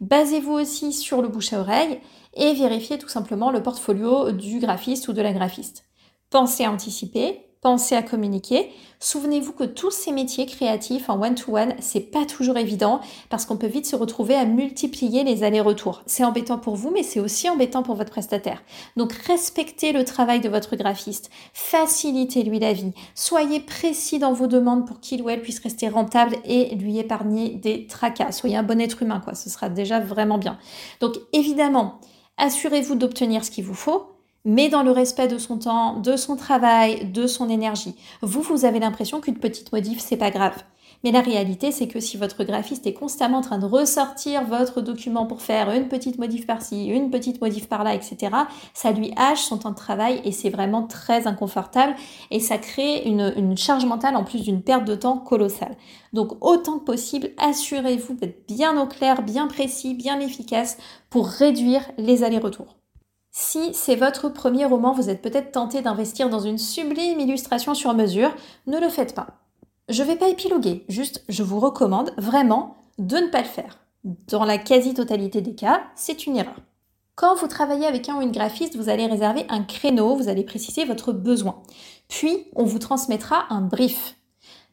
Basez-vous 0.00 0.52
aussi 0.52 0.92
sur 0.92 1.22
le 1.22 1.28
bouche 1.28 1.54
à 1.54 1.60
oreille 1.60 2.00
et 2.34 2.52
vérifiez 2.52 2.98
tout 2.98 3.08
simplement 3.08 3.50
le 3.50 3.62
portfolio 3.62 4.32
du 4.32 4.58
graphiste 4.58 5.08
ou 5.08 5.14
de 5.14 5.22
la 5.22 5.32
graphiste. 5.32 5.84
Pensez 6.28 6.64
à 6.64 6.70
anticiper, 6.70 7.45
pensez 7.66 7.96
à 7.96 8.02
communiquer. 8.02 8.70
Souvenez-vous 9.00 9.50
que 9.50 9.64
tous 9.64 9.90
ces 9.90 10.12
métiers 10.12 10.46
créatifs 10.46 11.10
en 11.10 11.20
one-to-one, 11.20 11.74
c'est 11.80 12.12
pas 12.12 12.24
toujours 12.24 12.58
évident 12.58 13.00
parce 13.28 13.44
qu'on 13.44 13.56
peut 13.56 13.66
vite 13.66 13.86
se 13.86 13.96
retrouver 13.96 14.36
à 14.36 14.44
multiplier 14.44 15.24
les 15.24 15.42
allers-retours. 15.42 16.04
C'est 16.06 16.22
embêtant 16.22 16.58
pour 16.58 16.76
vous, 16.76 16.92
mais 16.92 17.02
c'est 17.02 17.18
aussi 17.18 17.50
embêtant 17.50 17.82
pour 17.82 17.96
votre 17.96 18.12
prestataire. 18.12 18.62
Donc 18.96 19.12
respectez 19.14 19.90
le 19.90 20.04
travail 20.04 20.38
de 20.38 20.48
votre 20.48 20.76
graphiste, 20.76 21.28
facilitez-lui 21.54 22.60
la 22.60 22.72
vie, 22.72 22.92
soyez 23.16 23.58
précis 23.58 24.20
dans 24.20 24.32
vos 24.32 24.46
demandes 24.46 24.86
pour 24.86 25.00
qu'il 25.00 25.20
ou 25.22 25.28
elle 25.28 25.42
puisse 25.42 25.58
rester 25.58 25.88
rentable 25.88 26.36
et 26.44 26.72
lui 26.76 27.00
épargner 27.00 27.48
des 27.48 27.88
tracas. 27.88 28.30
Soyez 28.30 28.56
un 28.56 28.62
bon 28.62 28.80
être 28.80 29.02
humain, 29.02 29.18
quoi. 29.18 29.34
Ce 29.34 29.50
sera 29.50 29.70
déjà 29.70 29.98
vraiment 29.98 30.38
bien. 30.38 30.56
Donc 31.00 31.16
évidemment, 31.32 32.00
assurez-vous 32.36 32.94
d'obtenir 32.94 33.44
ce 33.44 33.50
qu'il 33.50 33.64
vous 33.64 33.74
faut 33.74 34.15
mais 34.46 34.70
dans 34.70 34.84
le 34.84 34.92
respect 34.92 35.26
de 35.26 35.36
son 35.36 35.58
temps, 35.58 35.98
de 35.98 36.16
son 36.16 36.36
travail, 36.36 37.10
de 37.10 37.26
son 37.26 37.50
énergie. 37.50 37.96
Vous, 38.22 38.40
vous 38.40 38.64
avez 38.64 38.78
l'impression 38.78 39.20
qu'une 39.20 39.38
petite 39.38 39.72
modif, 39.72 39.98
c'est 39.98 40.16
pas 40.16 40.30
grave. 40.30 40.62
Mais 41.04 41.10
la 41.10 41.20
réalité, 41.20 41.72
c'est 41.72 41.88
que 41.88 42.00
si 42.00 42.16
votre 42.16 42.44
graphiste 42.44 42.86
est 42.86 42.92
constamment 42.92 43.38
en 43.38 43.42
train 43.42 43.58
de 43.58 43.66
ressortir 43.66 44.44
votre 44.44 44.80
document 44.80 45.26
pour 45.26 45.42
faire 45.42 45.70
une 45.70 45.88
petite 45.88 46.18
modif 46.18 46.46
par-ci, 46.46 46.86
une 46.86 47.10
petite 47.10 47.40
modif 47.40 47.68
par-là, 47.68 47.94
etc., 47.94 48.32
ça 48.72 48.92
lui 48.92 49.12
hache 49.16 49.42
son 49.42 49.58
temps 49.58 49.70
de 49.70 49.76
travail 49.76 50.20
et 50.24 50.32
c'est 50.32 50.50
vraiment 50.50 50.84
très 50.84 51.26
inconfortable 51.26 51.94
et 52.30 52.40
ça 52.40 52.56
crée 52.56 53.02
une, 53.04 53.56
charge 53.56 53.84
mentale 53.84 54.16
en 54.16 54.24
plus 54.24 54.42
d'une 54.42 54.62
perte 54.62 54.84
de 54.84 54.94
temps 54.94 55.18
colossale. 55.18 55.76
Donc 56.12 56.32
autant 56.40 56.78
que 56.78 56.84
possible, 56.84 57.30
assurez-vous 57.38 58.14
d'être 58.14 58.46
bien 58.46 58.80
au 58.80 58.86
clair, 58.86 59.22
bien 59.22 59.48
précis, 59.48 59.94
bien 59.94 60.20
efficace 60.20 60.78
pour 61.10 61.26
réduire 61.26 61.82
les 61.98 62.22
allers-retours. 62.22 62.76
Si 63.38 63.74
c'est 63.74 63.96
votre 63.96 64.30
premier 64.30 64.64
roman, 64.64 64.94
vous 64.94 65.10
êtes 65.10 65.20
peut-être 65.20 65.52
tenté 65.52 65.82
d'investir 65.82 66.30
dans 66.30 66.40
une 66.40 66.56
sublime 66.56 67.20
illustration 67.20 67.74
sur 67.74 67.92
mesure, 67.92 68.34
ne 68.66 68.80
le 68.80 68.88
faites 68.88 69.14
pas. 69.14 69.26
Je 69.90 70.02
ne 70.02 70.08
vais 70.08 70.16
pas 70.16 70.30
épiloguer, 70.30 70.86
juste 70.88 71.22
je 71.28 71.42
vous 71.42 71.60
recommande 71.60 72.14
vraiment 72.16 72.78
de 72.96 73.18
ne 73.18 73.26
pas 73.26 73.42
le 73.42 73.46
faire. 73.46 73.76
Dans 74.04 74.46
la 74.46 74.56
quasi-totalité 74.56 75.42
des 75.42 75.54
cas, 75.54 75.82
c'est 75.96 76.26
une 76.26 76.38
erreur. 76.38 76.56
Quand 77.14 77.34
vous 77.34 77.46
travaillez 77.46 77.84
avec 77.84 78.08
un 78.08 78.16
ou 78.16 78.22
une 78.22 78.32
graphiste, 78.32 78.74
vous 78.74 78.88
allez 78.88 79.04
réserver 79.04 79.44
un 79.50 79.62
créneau, 79.64 80.16
vous 80.16 80.30
allez 80.30 80.42
préciser 80.42 80.86
votre 80.86 81.12
besoin. 81.12 81.60
Puis, 82.08 82.46
on 82.54 82.64
vous 82.64 82.78
transmettra 82.78 83.44
un 83.50 83.60
brief. 83.60 84.16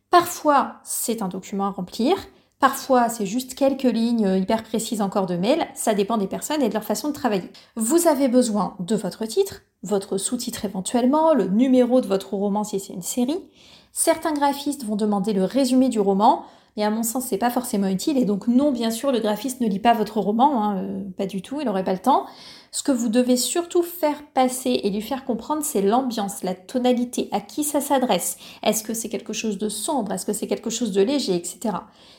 Parfois, 0.09 0.75
c'est 0.85 1.21
un 1.21 1.27
document 1.27 1.65
à 1.65 1.71
remplir, 1.71 2.15
Parfois, 2.63 3.09
c'est 3.09 3.25
juste 3.25 3.55
quelques 3.55 3.83
lignes 3.83 4.37
hyper 4.37 4.63
précises 4.63 5.01
encore 5.01 5.25
de 5.25 5.35
mail, 5.35 5.67
ça 5.75 5.93
dépend 5.93 6.15
des 6.15 6.27
personnes 6.27 6.61
et 6.61 6.69
de 6.69 6.73
leur 6.73 6.85
façon 6.85 7.09
de 7.09 7.13
travailler. 7.13 7.51
Vous 7.75 8.07
avez 8.07 8.29
besoin 8.29 8.77
de 8.79 8.95
votre 8.95 9.25
titre, 9.25 9.63
votre 9.81 10.17
sous-titre 10.17 10.63
éventuellement, 10.63 11.33
le 11.33 11.47
numéro 11.47 11.99
de 11.99 12.07
votre 12.07 12.35
roman 12.35 12.63
si 12.63 12.79
c'est 12.79 12.93
une 12.93 13.01
série. 13.01 13.49
Certains 13.91 14.31
graphistes 14.31 14.85
vont 14.85 14.95
demander 14.95 15.33
le 15.33 15.43
résumé 15.43 15.89
du 15.89 15.99
roman, 15.99 16.45
mais 16.75 16.83
à 16.83 16.89
mon 16.89 17.03
sens, 17.03 17.25
c'est 17.25 17.37
pas 17.37 17.49
forcément 17.49 17.87
utile. 17.87 18.17
Et 18.17 18.25
donc, 18.25 18.47
non, 18.47 18.71
bien 18.71 18.91
sûr, 18.91 19.11
le 19.11 19.19
graphiste 19.19 19.61
ne 19.61 19.67
lit 19.67 19.79
pas 19.79 19.93
votre 19.93 20.19
roman, 20.19 20.63
hein, 20.63 20.77
euh, 20.77 21.03
pas 21.17 21.25
du 21.25 21.41
tout, 21.41 21.61
il 21.61 21.65
n'aurait 21.65 21.83
pas 21.83 21.93
le 21.93 21.99
temps. 21.99 22.25
Ce 22.71 22.81
que 22.81 22.91
vous 22.91 23.09
devez 23.09 23.37
surtout 23.37 23.83
faire 23.83 24.23
passer 24.33 24.81
et 24.83 24.89
lui 24.89 25.01
faire 25.01 25.25
comprendre, 25.25 25.63
c'est 25.63 25.83
l'ambiance, 25.83 26.41
la 26.43 26.55
tonalité, 26.55 27.29
à 27.31 27.39
qui 27.39 27.63
ça 27.63 27.81
s'adresse. 27.81 28.37
Est-ce 28.63 28.83
que 28.83 28.95
c'est 28.95 29.09
quelque 29.09 29.33
chose 29.33 29.59
de 29.59 29.69
sombre? 29.69 30.11
Est-ce 30.11 30.25
que 30.25 30.33
c'est 30.33 30.47
quelque 30.47 30.71
chose 30.71 30.91
de 30.91 31.01
léger, 31.01 31.35
etc. 31.35 31.75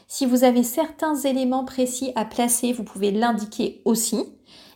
Si 0.06 0.26
vous 0.26 0.44
avez 0.44 0.62
certains 0.62 1.16
éléments 1.16 1.64
précis 1.64 2.12
à 2.14 2.24
placer, 2.24 2.72
vous 2.72 2.84
pouvez 2.84 3.10
l'indiquer 3.10 3.82
aussi. 3.84 4.22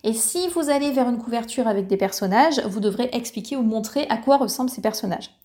Et 0.03 0.15
si 0.15 0.49
vous 0.49 0.69
allez 0.69 0.91
vers 0.91 1.09
une 1.09 1.19
couverture 1.19 1.69
avec 1.69 1.87
des 1.87 1.97
personnages, 1.97 2.61
vous 2.67 2.81
devrez 2.81 3.09
expliquer 3.13 3.57
ou 3.57 3.63
montrer 3.63 4.07
à 4.09 4.17
quoi 4.17 4.37
ressemblent 4.37 4.71
ces 4.71 4.83
personnages. 4.83 5.38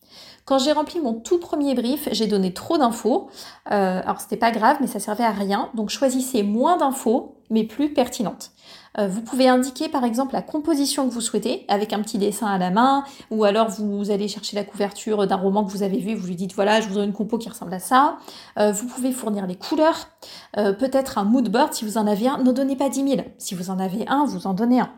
Quand 0.46 0.60
j'ai 0.60 0.72
rempli 0.72 1.00
mon 1.00 1.14
tout 1.14 1.40
premier 1.40 1.74
brief, 1.74 2.10
j'ai 2.12 2.28
donné 2.28 2.54
trop 2.54 2.78
d'infos. 2.78 3.30
Euh, 3.72 4.02
alors 4.04 4.20
c'était 4.20 4.38
pas 4.38 4.52
grave, 4.52 4.78
mais 4.82 4.88
ça 4.88 5.00
servait 5.00 5.24
à 5.24 5.32
rien. 5.32 5.70
Donc 5.74 5.90
choisissez 5.90 6.44
moins 6.44 6.78
d'infos, 6.78 7.38
mais 7.50 7.64
plus 7.64 7.94
pertinentes. 7.94 8.52
Euh, 9.00 9.08
vous 9.08 9.22
pouvez 9.22 9.48
indiquer 9.48 9.90
par 9.90 10.04
exemple 10.04 10.34
la 10.34 10.42
composition 10.42 11.08
que 11.08 11.14
vous 11.14 11.22
souhaitez 11.22 11.66
avec 11.68 11.94
un 11.94 12.02
petit 12.02 12.18
dessin 12.18 12.48
à 12.48 12.58
la 12.58 12.70
main, 12.70 13.04
ou 13.32 13.44
alors 13.44 13.70
vous 13.70 14.12
allez 14.12 14.28
chercher 14.28 14.56
la 14.56 14.64
couverture 14.64 15.26
d'un 15.28 15.36
roman 15.36 15.64
que 15.64 15.72
vous 15.72 15.84
avez 15.84 15.98
vu, 15.98 16.14
vous 16.14 16.28
lui 16.28 16.36
dites 16.36 16.54
voilà, 16.54 16.82
je 16.82 16.88
voudrais 16.88 17.06
une 17.06 17.14
compo 17.14 17.38
qui 17.38 17.50
ressemble 17.50 17.74
à 17.74 17.80
ça. 17.80 18.18
Euh, 18.60 18.72
vous 18.72 18.88
pouvez 18.88 19.12
fournir 19.12 19.48
les 19.48 19.56
couleurs, 19.56 20.10
euh, 20.58 20.74
peut-être 20.74 21.18
un 21.18 21.24
mood 21.24 21.50
board 21.50 21.74
si 21.74 21.86
vous 21.86 21.98
en 21.98 22.06
avez 22.06 22.28
un. 22.28 22.38
Ne 22.40 22.52
donnez 22.52 22.76
pas 22.76 22.90
10 22.90 23.08
000. 23.08 23.22
Si 23.38 23.56
vous 23.56 23.70
en 23.70 23.80
avez 23.80 24.08
un, 24.08 24.26
vous 24.26 24.48
en 24.48 24.54
donnez 24.54 24.82
un. 24.82 24.92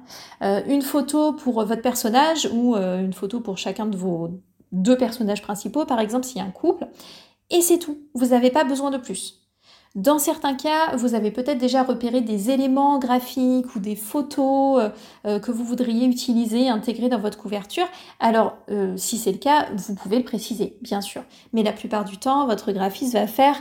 une 0.67 0.81
photo 0.81 1.33
pour 1.33 1.63
votre 1.63 1.81
personnage 1.81 2.49
ou 2.51 2.75
une 2.75 3.13
photo 3.13 3.39
pour 3.39 3.57
chacun 3.57 3.85
de 3.85 3.97
vos 3.97 4.29
deux 4.71 4.97
personnages 4.97 5.41
principaux, 5.41 5.85
par 5.85 5.99
exemple, 5.99 6.25
s'il 6.25 6.37
y 6.37 6.41
a 6.41 6.45
un 6.45 6.51
couple. 6.51 6.87
Et 7.49 7.61
c'est 7.61 7.79
tout. 7.79 7.99
Vous 8.13 8.27
n'avez 8.27 8.49
pas 8.49 8.63
besoin 8.63 8.91
de 8.91 8.97
plus. 8.97 9.45
Dans 9.95 10.19
certains 10.19 10.55
cas, 10.55 10.93
vous 10.97 11.15
avez 11.15 11.31
peut-être 11.31 11.57
déjà 11.57 11.81
repéré 11.81 12.19
des 12.19 12.49
éléments 12.51 12.99
graphiques 12.99 13.77
ou 13.77 13.79
des 13.79 13.95
photos 13.95 14.81
euh, 14.81 14.89
euh, 15.25 15.39
que 15.39 15.51
vous 15.51 15.63
voudriez 15.63 16.05
utiliser, 16.05 16.67
intégrer 16.67 17.07
dans 17.07 17.19
votre 17.19 17.37
couverture. 17.37 17.87
Alors, 18.19 18.57
euh, 18.69 18.97
si 18.97 19.17
c'est 19.17 19.31
le 19.31 19.37
cas, 19.37 19.69
vous 19.73 19.95
pouvez 19.95 20.17
le 20.17 20.25
préciser, 20.25 20.77
bien 20.81 20.99
sûr. 20.99 21.23
Mais 21.53 21.63
la 21.63 21.71
plupart 21.71 22.03
du 22.03 22.17
temps, 22.17 22.45
votre 22.45 22.73
graphiste 22.73 23.13
va 23.13 23.25
faire 23.25 23.55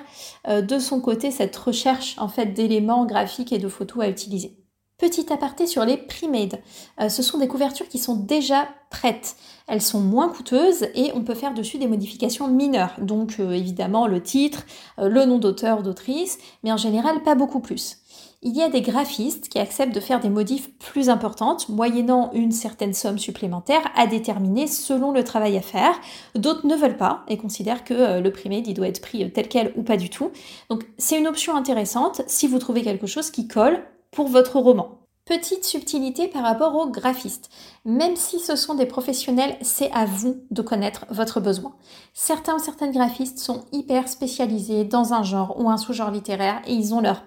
de 0.49 0.79
son 0.81 1.01
côté 1.01 1.31
cette 1.31 1.57
recherche 1.57 2.17
en 2.19 2.29
fait 2.29 2.47
d'éléments 2.47 3.07
graphiques 3.07 3.53
et 3.53 3.59
de 3.59 3.69
photos 3.69 4.03
à 4.03 4.09
utiliser. 4.09 4.64
Petit 5.05 5.31
aparté 5.35 5.67
sur 5.67 5.85
les 5.85 5.99
pre-made. 5.99 6.63
Euh, 6.99 7.11
ce 7.11 7.23
sont 7.23 7.37
des 7.37 7.47
couvertures 7.47 7.89
qui 7.89 7.99
sont 7.99 8.17
déjà 8.17 8.69
prêtes. 8.89 9.37
Elles 9.67 9.83
sont 9.83 10.01
moins 10.01 10.31
coûteuses 10.31 10.87
et 10.95 11.13
on 11.15 11.21
peut 11.21 11.35
faire 11.35 11.53
dessus 11.53 11.77
des 11.77 11.87
modifications 11.87 12.49
mineures. 12.49 12.95
Donc 12.97 13.37
euh, 13.39 13.51
évidemment 13.51 14.07
le 14.07 14.23
titre, 14.23 14.65
euh, 14.99 15.11
le 15.11 15.27
nom 15.27 15.37
d'auteur, 15.37 15.83
d'autrice, 15.83 16.39
mais 16.63 16.73
en 16.73 16.79
général 16.79 17.23
pas 17.23 17.35
beaucoup 17.35 17.61
plus. 17.61 17.99
Il 18.41 18.57
y 18.57 18.63
a 18.63 18.71
des 18.71 18.81
graphistes 18.81 19.51
qui 19.51 19.59
acceptent 19.59 19.95
de 19.95 20.01
faire 20.01 20.21
des 20.21 20.31
modifs 20.31 20.71
plus 20.79 21.11
importantes, 21.11 21.69
moyennant 21.69 22.31
une 22.33 22.53
certaine 22.53 22.95
somme 22.95 23.19
supplémentaire 23.19 23.83
à 23.97 24.07
déterminer 24.07 24.67
selon 24.67 25.13
le 25.13 25.23
travail 25.23 25.59
à 25.59 25.63
faire. 25.63 25.95
D'autres 26.35 26.67
ne 26.67 26.77
veulent 26.77 26.97
pas 26.97 27.25
et 27.29 27.37
considèrent 27.37 27.85
que 27.85 28.21
le 28.21 28.33
pre-made 28.33 28.73
doit 28.73 28.89
être 28.89 29.03
pris 29.03 29.31
tel 29.33 29.49
quel 29.49 29.75
ou 29.77 29.83
pas 29.83 29.99
du 29.99 30.09
tout. 30.09 30.31
Donc 30.71 30.85
c'est 30.97 31.19
une 31.19 31.27
option 31.27 31.55
intéressante 31.57 32.23
si 32.27 32.47
vous 32.47 32.59
trouvez 32.59 32.81
quelque 32.81 33.07
chose 33.07 33.31
qui 33.31 33.49
colle 33.49 33.83
pour 34.15 34.29
votre 34.29 34.59
roman. 34.59 35.01
Petite 35.25 35.65
subtilité 35.65 36.29
par 36.29 36.43
rapport 36.43 36.77
aux 36.77 36.91
graphistes. 36.91 37.49
Même 37.87 38.15
si 38.15 38.39
ce 38.39 38.57
sont 38.57 38.75
des 38.75 38.85
professionnels, 38.85 39.57
c'est 39.63 39.91
à 39.93 40.05
vous 40.05 40.45
de 40.51 40.61
connaître 40.61 41.07
votre 41.09 41.41
besoin. 41.41 41.75
Certains 42.13 42.57
ou 42.57 42.59
certaines 42.59 42.93
graphistes 42.93 43.39
sont 43.39 43.65
hyper 43.73 44.07
spécialisés 44.09 44.85
dans 44.85 45.15
un 45.15 45.23
genre 45.23 45.59
ou 45.59 45.71
un 45.71 45.79
sous-genre 45.79 46.11
littéraire 46.11 46.61
et 46.67 46.75
ils 46.75 46.93
ont 46.93 47.01
leur 47.01 47.23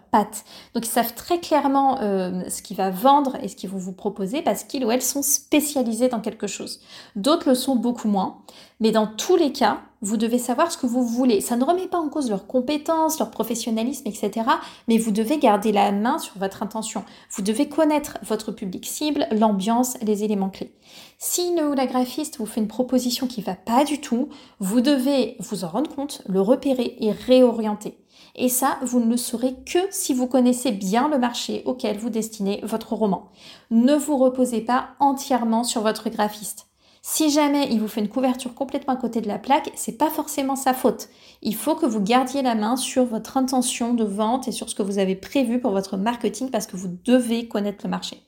Donc 0.74 0.86
ils 0.86 0.92
savent 0.92 1.14
très 1.14 1.40
clairement 1.40 2.00
euh, 2.02 2.44
ce 2.50 2.62
qui 2.62 2.74
va 2.74 2.90
vendre 2.90 3.38
et 3.42 3.48
ce 3.48 3.56
qu'ils 3.56 3.70
vont 3.70 3.78
vous 3.78 3.94
proposer 3.94 4.42
parce 4.42 4.64
qu'ils 4.64 4.86
ou 4.86 4.92
elles 4.92 5.02
sont 5.02 5.22
spécialisés 5.22 6.10
dans 6.10 6.22
quelque 6.22 6.48
chose. 6.48 6.80
D'autres 7.16 7.50
le 7.50 7.56
sont 7.56 7.76
beaucoup 7.76 8.08
moins. 8.08 8.38
Mais 8.80 8.92
dans 8.92 9.08
tous 9.08 9.36
les 9.36 9.52
cas, 9.52 9.80
vous 10.02 10.18
devez 10.18 10.38
savoir 10.38 10.72
ce 10.72 10.78
que 10.78 10.86
vous 10.86 11.04
voulez. 11.04 11.42
Ça 11.42 11.56
ne 11.56 11.64
remet 11.64 11.88
pas 11.88 11.98
en 11.98 12.10
cause 12.10 12.30
leurs 12.30 12.46
compétences, 12.46 13.18
leur 13.18 13.32
professionnalisme, 13.32 14.08
etc. 14.08 14.48
Mais 14.88 14.98
vous 14.98 15.12
devez 15.12 15.40
garder 15.40 15.72
la 15.72 15.92
main 15.92 16.20
sur 16.20 16.38
votre 16.38 16.62
intention. 16.62 17.04
Vous 17.32 17.42
devez 17.42 17.68
connaître 17.68 18.20
votre 18.24 18.52
public 18.52 18.86
cible, 18.86 19.28
l'ambiance, 19.32 19.98
les 20.02 20.24
éléments 20.24 20.50
clés. 20.50 20.72
Si 21.18 21.56
le 21.56 21.70
ou 21.70 21.74
la 21.74 21.88
graphiste 21.88 22.38
vous 22.38 22.46
fait 22.46 22.62
une 22.62 22.68
proposition 22.68 23.26
qui 23.26 23.42
va 23.42 23.56
pas 23.56 23.84
du 23.84 24.00
tout, 24.00 24.30
vous 24.60 24.82
devez 24.82 25.36
vous 25.40 25.64
en 25.64 25.70
rendre 25.70 25.94
compte, 25.94 26.22
le 26.28 26.42
repérer 26.42 26.96
et 27.00 27.12
réorienter. 27.12 27.98
Et 28.38 28.50
ça, 28.50 28.78
vous 28.84 29.00
ne 29.00 29.10
le 29.10 29.18
saurez 29.18 29.56
que 29.66 29.80
si 29.90 30.14
vous 30.14 30.28
connaissez 30.28 30.72
bien 30.72 31.10
le 31.10 31.18
marché 31.18 31.64
auquel 31.66 31.98
vous 31.98 32.12
destinez 32.12 32.62
votre 32.64 32.94
roman. 32.94 33.30
Ne 33.72 33.96
vous 33.96 34.18
reposez 34.18 34.62
pas 34.62 34.90
entièrement 35.00 35.64
sur 35.64 35.82
votre 35.82 36.10
graphiste. 36.10 36.68
Si 37.02 37.32
jamais 37.32 37.68
il 37.72 37.80
vous 37.80 37.88
fait 37.88 38.02
une 38.02 38.10
couverture 38.10 38.54
complètement 38.54 38.94
à 38.94 38.98
côté 38.98 39.22
de 39.22 39.28
la 39.28 39.40
plaque, 39.40 39.72
c'est 39.76 39.98
pas 39.98 40.10
forcément 40.10 40.56
sa 40.58 40.74
faute. 40.74 41.10
Il 41.42 41.56
faut 41.56 41.74
que 41.74 41.86
vous 41.86 42.02
gardiez 42.02 42.42
la 42.42 42.54
main 42.54 42.76
sur 42.76 43.06
votre 43.06 43.38
intention 43.38 43.94
de 43.94 44.04
vente 44.04 44.48
et 44.48 44.52
sur 44.52 44.70
ce 44.70 44.76
que 44.76 44.84
vous 44.84 45.00
avez 45.00 45.16
prévu 45.16 45.60
pour 45.60 45.72
votre 45.72 45.98
marketing 45.98 46.52
parce 46.52 46.68
que 46.68 46.76
vous 46.76 46.90
devez 47.06 47.48
connaître 47.48 47.86
le 47.86 47.90
marché. 47.90 48.22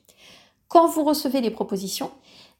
Quand 0.66 0.86
vous 0.86 1.04
recevez 1.04 1.40
les 1.40 1.50
propositions, 1.50 2.10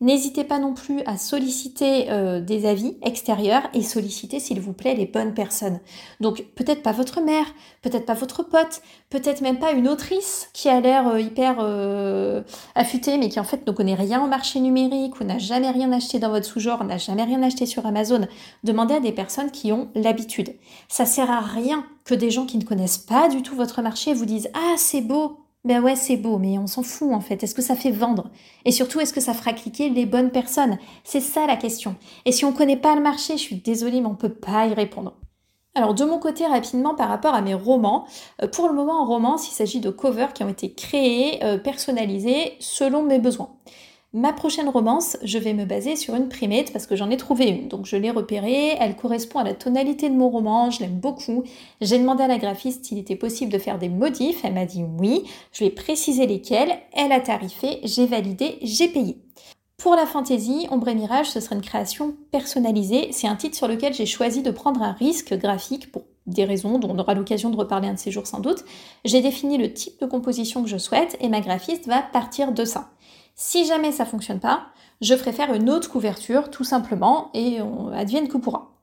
N'hésitez 0.02 0.44
pas 0.44 0.58
non 0.58 0.72
plus 0.72 1.02
à 1.04 1.18
solliciter 1.18 2.10
euh, 2.10 2.40
des 2.40 2.64
avis 2.64 2.96
extérieurs 3.02 3.64
et 3.74 3.82
solliciter, 3.82 4.40
s'il 4.40 4.58
vous 4.58 4.72
plaît, 4.72 4.94
les 4.94 5.04
bonnes 5.04 5.34
personnes. 5.34 5.78
Donc 6.20 6.42
peut-être 6.54 6.82
pas 6.82 6.92
votre 6.92 7.20
mère, 7.20 7.44
peut-être 7.82 8.06
pas 8.06 8.14
votre 8.14 8.42
pote, 8.42 8.80
peut-être 9.10 9.42
même 9.42 9.58
pas 9.58 9.72
une 9.72 9.88
autrice 9.88 10.48
qui 10.54 10.70
a 10.70 10.80
l'air 10.80 11.06
euh, 11.06 11.20
hyper 11.20 11.56
euh, 11.60 12.40
affûtée 12.74 13.18
mais 13.18 13.28
qui 13.28 13.38
en 13.40 13.44
fait 13.44 13.66
ne 13.66 13.72
connaît 13.72 13.94
rien 13.94 14.24
au 14.24 14.26
marché 14.26 14.58
numérique 14.60 15.20
ou 15.20 15.24
n'a 15.24 15.36
jamais 15.36 15.70
rien 15.70 15.92
acheté 15.92 16.18
dans 16.18 16.30
votre 16.30 16.46
sous-genre, 16.46 16.82
n'a 16.84 16.96
jamais 16.96 17.24
rien 17.24 17.42
acheté 17.42 17.66
sur 17.66 17.84
Amazon. 17.84 18.26
Demandez 18.64 18.94
à 18.94 19.00
des 19.00 19.12
personnes 19.12 19.50
qui 19.50 19.70
ont 19.70 19.90
l'habitude. 19.94 20.54
Ça 20.88 21.04
sert 21.04 21.30
à 21.30 21.40
rien 21.40 21.84
que 22.06 22.14
des 22.14 22.30
gens 22.30 22.46
qui 22.46 22.56
ne 22.56 22.64
connaissent 22.64 22.96
pas 22.96 23.28
du 23.28 23.42
tout 23.42 23.54
votre 23.54 23.82
marché 23.82 24.14
vous 24.14 24.24
disent 24.24 24.48
ah 24.54 24.76
c'est 24.78 25.02
beau, 25.02 25.39
ben 25.64 25.82
ouais, 25.82 25.94
c'est 25.94 26.16
beau, 26.16 26.38
mais 26.38 26.58
on 26.58 26.66
s'en 26.66 26.82
fout 26.82 27.12
en 27.12 27.20
fait. 27.20 27.42
Est-ce 27.42 27.54
que 27.54 27.62
ça 27.62 27.76
fait 27.76 27.90
vendre? 27.90 28.30
Et 28.64 28.72
surtout, 28.72 29.00
est-ce 29.00 29.12
que 29.12 29.20
ça 29.20 29.34
fera 29.34 29.52
cliquer 29.52 29.90
les 29.90 30.06
bonnes 30.06 30.30
personnes? 30.30 30.78
C'est 31.04 31.20
ça 31.20 31.46
la 31.46 31.56
question. 31.56 31.96
Et 32.24 32.32
si 32.32 32.44
on 32.44 32.52
ne 32.52 32.56
connaît 32.56 32.78
pas 32.78 32.94
le 32.94 33.02
marché, 33.02 33.34
je 33.34 33.42
suis 33.42 33.56
désolée, 33.56 34.00
mais 34.00 34.06
on 34.06 34.12
ne 34.12 34.16
peut 34.16 34.32
pas 34.32 34.66
y 34.66 34.74
répondre. 34.74 35.14
Alors 35.74 35.94
de 35.94 36.04
mon 36.04 36.18
côté 36.18 36.46
rapidement 36.46 36.94
par 36.96 37.08
rapport 37.08 37.34
à 37.34 37.42
mes 37.42 37.54
romans, 37.54 38.06
euh, 38.42 38.48
pour 38.48 38.66
le 38.66 38.74
moment 38.74 39.02
en 39.02 39.06
romance 39.06 39.48
il 39.48 39.52
s'agit 39.52 39.78
de 39.78 39.90
covers 39.90 40.32
qui 40.32 40.42
ont 40.42 40.48
été 40.48 40.72
créés, 40.72 41.44
euh, 41.44 41.58
personnalisés 41.58 42.56
selon 42.58 43.04
mes 43.04 43.20
besoins. 43.20 43.50
Ma 44.12 44.32
prochaine 44.32 44.68
romance, 44.68 45.16
je 45.22 45.38
vais 45.38 45.52
me 45.52 45.64
baser 45.64 45.94
sur 45.94 46.16
une 46.16 46.28
primate 46.28 46.72
parce 46.72 46.86
que 46.86 46.96
j'en 46.96 47.10
ai 47.10 47.16
trouvé 47.16 47.46
une. 47.46 47.68
Donc 47.68 47.86
je 47.86 47.94
l'ai 47.94 48.10
repérée, 48.10 48.70
elle 48.80 48.96
correspond 48.96 49.38
à 49.38 49.44
la 49.44 49.54
tonalité 49.54 50.08
de 50.10 50.16
mon 50.16 50.28
roman, 50.28 50.68
je 50.72 50.80
l'aime 50.80 50.98
beaucoup. 50.98 51.44
J'ai 51.80 51.96
demandé 51.96 52.24
à 52.24 52.26
la 52.26 52.38
graphiste 52.38 52.84
s'il 52.84 52.98
était 52.98 53.14
possible 53.14 53.52
de 53.52 53.58
faire 53.58 53.78
des 53.78 53.88
modifs, 53.88 54.44
elle 54.44 54.54
m'a 54.54 54.66
dit 54.66 54.82
oui. 54.98 55.22
Je 55.52 55.60
lui 55.60 55.66
ai 55.66 55.70
précisé 55.70 56.26
lesquels, 56.26 56.76
elle 56.92 57.12
a 57.12 57.20
tarifé, 57.20 57.78
j'ai 57.84 58.06
validé, 58.06 58.58
j'ai 58.62 58.88
payé. 58.88 59.16
Pour 59.76 59.94
la 59.94 60.06
fantaisie, 60.06 60.66
Ombre 60.72 60.88
et 60.88 60.94
Mirage, 60.96 61.30
ce 61.30 61.38
serait 61.38 61.54
une 61.54 61.62
création 61.62 62.16
personnalisée. 62.32 63.12
C'est 63.12 63.28
un 63.28 63.36
titre 63.36 63.56
sur 63.56 63.68
lequel 63.68 63.94
j'ai 63.94 64.06
choisi 64.06 64.42
de 64.42 64.50
prendre 64.50 64.82
un 64.82 64.92
risque 64.92 65.34
graphique 65.38 65.92
pour 65.92 66.02
des 66.26 66.44
raisons 66.44 66.78
dont 66.78 66.90
on 66.90 66.98
aura 66.98 67.14
l'occasion 67.14 67.50
de 67.50 67.56
reparler 67.56 67.88
un 67.88 67.94
de 67.94 67.98
ces 67.98 68.10
jours 68.10 68.26
sans 68.26 68.40
doute, 68.40 68.64
j'ai 69.04 69.20
défini 69.20 69.58
le 69.58 69.72
type 69.72 70.00
de 70.00 70.06
composition 70.06 70.62
que 70.62 70.68
je 70.68 70.78
souhaite 70.78 71.16
et 71.20 71.28
ma 71.28 71.40
graphiste 71.40 71.86
va 71.86 72.02
partir 72.02 72.52
de 72.52 72.64
ça. 72.64 72.90
Si 73.34 73.64
jamais 73.64 73.92
ça 73.92 74.04
fonctionne 74.04 74.40
pas, 74.40 74.66
je 75.00 75.16
ferai 75.16 75.32
faire 75.32 75.54
une 75.54 75.70
autre 75.70 75.90
couverture 75.90 76.50
tout 76.50 76.64
simplement 76.64 77.30
et 77.32 77.62
on 77.62 77.88
advienne 77.88 78.28
que 78.28 78.36
pourra. 78.36 78.78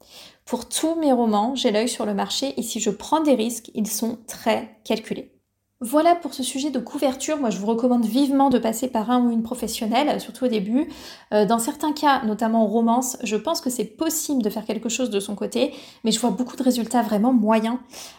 Pour 0.46 0.67
tous 0.67 0.96
mes 0.96 1.12
romans, 1.12 1.56
j'ai 1.56 1.72
l'œil 1.72 1.89
sur 1.89 2.06
le 2.06 2.13
marché 2.13 2.53
et 2.58 2.63
si 2.63 2.79
je 2.79 2.89
prends 2.89 3.22
des 3.22 3.36
risques, 3.36 3.70
ils 3.75 3.88
sont 3.88 4.17
très 4.27 4.79
calculés. 4.84 5.37
Voilà 5.80 6.16
pour 6.16 6.34
ce 6.34 6.42
sujet 6.42 6.72
de 6.72 6.80
couverture. 6.80 7.38
Moi, 7.38 7.52
je 7.52 7.60
vous 7.60 7.68
recommande 7.68 8.04
vivement 8.04 8.50
de 8.50 8.58
passer 8.58 8.88
par 8.88 9.12
un 9.12 9.24
ou 9.24 9.30
une 9.30 9.44
professionnelle, 9.44 10.20
surtout 10.20 10.46
au 10.46 10.48
début. 10.48 10.90
Euh, 11.36 11.46
dans 11.46 11.60
certains 11.60 11.94
cas, 11.94 12.24
notamment 12.26 12.64
en 12.64 12.66
romance, 12.66 13.16
je 13.24 13.36
pense 13.36 13.62
que 13.62 13.70
c'est 13.70 13.86
possible 13.86 14.42
de 14.42 14.50
faire 14.50 14.66
quelque 14.66 14.90
chose 14.90 15.12
de 15.12 15.20
son 15.20 15.36
côté, 15.36 15.76
mais 16.04 16.12
je 16.12 16.20
vois 16.20 16.32
beaucoup 16.32 16.56
de 16.56 16.64
résultats 16.64 17.04
vraiment 17.04 17.32
moyens. 17.32 17.78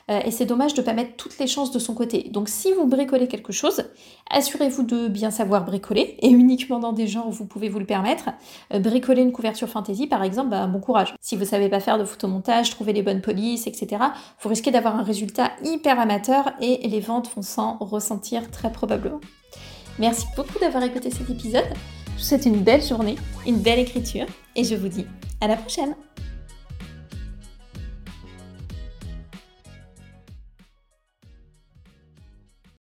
Euh, 0.08 0.20
et 0.24 0.30
c'est 0.30 0.46
dommage 0.46 0.74
de 0.74 0.82
ne 0.82 0.86
pas 0.86 0.92
mettre 0.92 1.16
toutes 1.16 1.36
les 1.40 1.48
chances 1.48 1.72
de 1.72 1.80
son 1.80 1.94
côté. 1.94 2.28
Donc, 2.30 2.48
si 2.48 2.70
vous 2.70 2.86
bricolez 2.86 3.26
quelque 3.26 3.52
chose, 3.52 3.82
assurez-vous 4.30 4.84
de 4.84 5.08
bien 5.08 5.32
savoir 5.32 5.64
bricoler, 5.64 6.16
et 6.20 6.28
uniquement 6.28 6.78
dans 6.78 6.92
des 6.92 7.08
genres 7.08 7.26
où 7.26 7.32
vous 7.32 7.46
pouvez 7.46 7.68
vous 7.68 7.80
le 7.80 7.86
permettre. 7.86 8.28
Euh, 8.72 8.78
bricoler 8.78 9.22
une 9.22 9.32
couverture 9.32 9.68
fantasy, 9.68 10.06
par 10.06 10.22
exemple, 10.22 10.50
bah, 10.50 10.64
bon 10.68 10.78
courage. 10.78 11.12
Si 11.20 11.34
vous 11.34 11.44
savez 11.44 11.68
pas 11.68 11.80
faire 11.80 11.98
de 11.98 12.04
photomontage, 12.04 12.70
trouver 12.70 12.92
les 12.92 13.02
bonnes 13.02 13.20
polices, 13.20 13.66
etc., 13.66 14.00
vous 14.40 14.48
risquez 14.48 14.70
d'avoir 14.70 14.94
un 14.94 15.02
résultat 15.02 15.50
hyper 15.64 15.98
amateur 15.98 16.52
et 16.60 16.86
les 16.86 17.00
ventes 17.00 17.28
vont 17.34 17.42
sans 17.48 17.78
ressentir 17.80 18.50
très 18.50 18.70
probablement. 18.70 19.20
Merci 19.98 20.26
beaucoup 20.36 20.58
d'avoir 20.60 20.82
écouté 20.84 21.10
cet 21.10 21.30
épisode. 21.30 21.64
Je 22.06 22.12
vous 22.12 22.28
souhaite 22.28 22.46
une 22.46 22.62
belle 22.62 22.82
journée, 22.82 23.16
une 23.46 23.58
belle 23.58 23.78
écriture 23.78 24.26
et 24.54 24.64
je 24.64 24.76
vous 24.76 24.88
dis 24.88 25.06
à 25.40 25.48
la 25.48 25.56
prochaine 25.56 25.94